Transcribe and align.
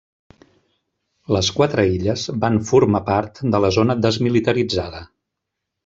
Les 1.35 1.49
quatre 1.59 1.85
illes 1.97 2.25
van 2.47 2.57
formar 2.71 3.05
part 3.13 3.45
de 3.57 3.63
la 3.67 3.73
zona 3.79 4.01
desmilitaritzada. 4.09 5.05